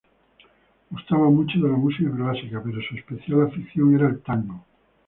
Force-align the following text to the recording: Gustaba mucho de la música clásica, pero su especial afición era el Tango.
Gustaba 0.89 1.29
mucho 1.29 1.59
de 1.59 1.69
la 1.69 1.77
música 1.77 2.09
clásica, 2.15 2.59
pero 2.65 2.79
su 2.81 2.95
especial 2.95 3.43
afición 3.43 3.93
era 3.93 4.07
el 4.07 4.19
Tango. 4.23 4.65